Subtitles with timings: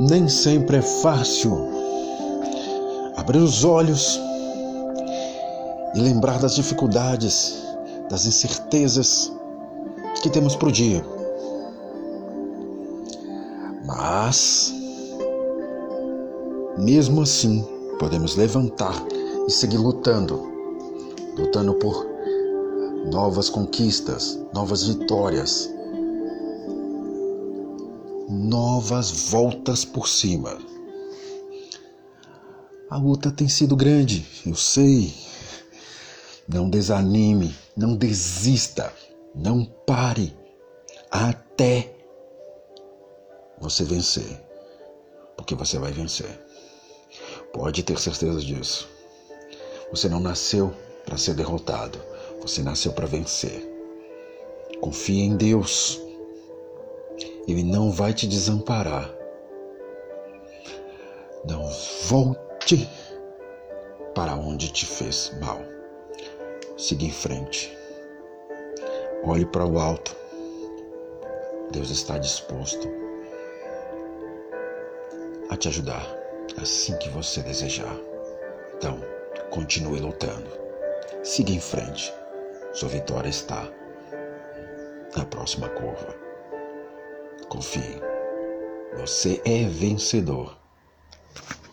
[0.00, 1.68] Nem sempre é fácil
[3.16, 4.18] abrir os olhos
[5.94, 7.62] e lembrar das dificuldades,
[8.08, 9.32] das incertezas
[10.22, 11.04] que temos para o dia.
[13.84, 14.72] Mas,
[16.78, 17.66] mesmo assim,
[17.98, 18.94] podemos levantar
[19.46, 20.50] e seguir lutando
[21.40, 22.06] lutando por
[23.10, 25.70] novas conquistas, novas vitórias,
[28.30, 30.56] novas voltas por cima.
[32.88, 35.12] A luta tem sido grande, eu sei.
[36.48, 38.92] Não desanime, não desista,
[39.34, 40.36] não pare
[41.10, 41.92] até
[43.60, 44.40] você vencer,
[45.36, 46.40] porque você vai vencer.
[47.52, 48.88] Pode ter certeza disso.
[49.90, 50.72] Você não nasceu
[51.04, 52.00] para ser derrotado,
[52.40, 53.68] você nasceu para vencer.
[54.80, 56.00] Confie em Deus,
[57.50, 59.12] Ele não vai te desamparar.
[61.44, 61.68] Não
[62.04, 62.88] volte
[64.14, 65.60] para onde te fez mal.
[66.78, 67.76] Siga em frente.
[69.24, 70.14] Olhe para o alto.
[71.72, 72.88] Deus está disposto
[75.48, 76.06] a te ajudar
[76.56, 77.96] assim que você desejar.
[78.76, 79.00] Então,
[79.50, 80.48] continue lutando.
[81.24, 82.14] Siga em frente.
[82.72, 83.68] Sua vitória está
[85.16, 86.29] na próxima curva.
[87.50, 88.00] Confie.
[88.96, 90.59] Você é vencedor.